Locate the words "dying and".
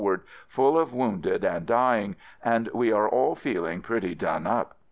1.67-2.69